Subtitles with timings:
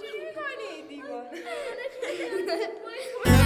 [0.00, 1.04] چی می‌کنی دیگه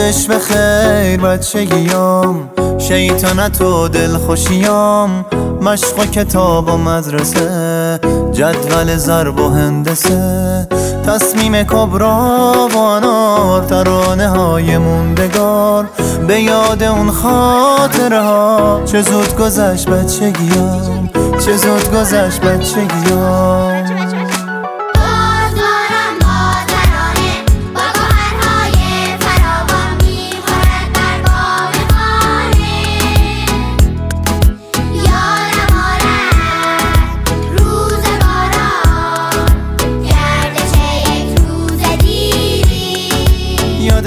[0.00, 2.50] یادش به خیر بچگیام.
[2.78, 5.24] شیطنت و دلخوشیام.
[5.62, 8.00] مشق و کتاب و مدرسه
[8.32, 10.68] جدول ضرب و هندسه.
[11.06, 15.86] تصمیم کبرا و انار ترانه های موندگار.
[16.26, 21.10] به یاد اون خاطره ها چه زود گذشت بچگیام.
[21.44, 23.79] چه زود گذشت بچگیام.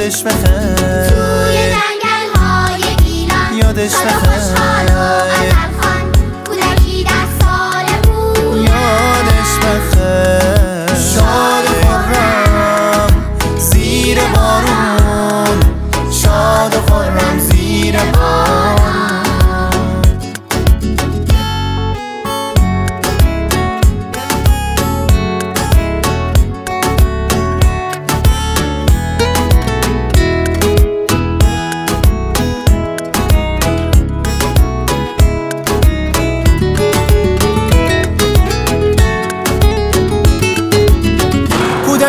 [0.04, 5.83] یادش به توی جنگل های گیلان یادش شاد و بخیر.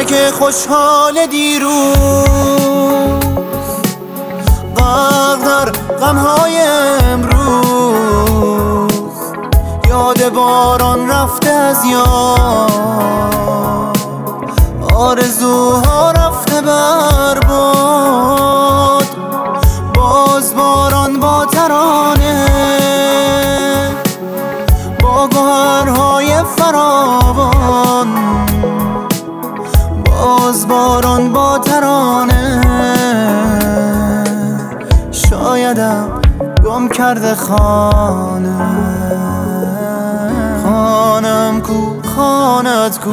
[0.05, 1.94] کودک خوشحال دیروز
[4.77, 6.58] غرق در غمهای
[7.12, 8.12] امروز.
[9.88, 12.70] یاد باران رفته از یاد
[14.95, 19.06] آرزوها رفته بر باد.
[19.95, 22.46] باز باران با ترانه
[25.02, 28.08] با گوهرهای فراوان.
[30.64, 32.61] باران با ترانه.
[35.13, 36.20] شایدم
[36.64, 38.57] گم کرده خانه.
[40.64, 43.11] خانم کو خانت کو.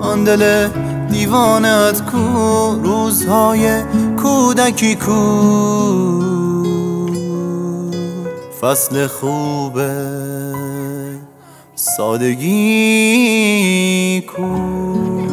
[0.00, 0.68] آن دل
[1.10, 2.18] دیوانت کو.
[2.82, 3.82] روزهای
[4.22, 5.22] کودکی کو.
[8.60, 9.92] فصل خوبه
[11.74, 12.48] سادگی
[14.20, 15.27] کو.